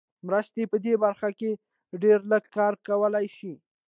[0.27, 1.51] مرستې په دې برخه کې
[2.03, 3.53] ډېر لږ کار کولای شي.